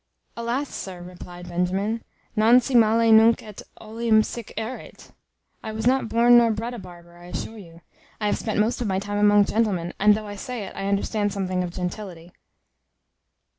[0.35, 0.67] "Alas!
[0.73, 2.03] sir," replied Benjamin,
[2.35, 5.11] "Non si male nunc et olim sic erit.
[5.61, 7.81] I was not born nor bred a barber, I assure you.
[8.19, 10.87] I have spent most of my time among gentlemen, and though I say it, I
[10.87, 12.31] understand something of gentility.